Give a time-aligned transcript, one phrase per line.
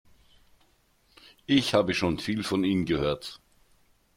[1.45, 3.39] Ich habe schon viel von Ihnen gehört.